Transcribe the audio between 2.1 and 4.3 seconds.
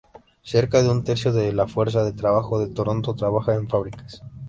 trabajo de Toronto trabaja en fábricas.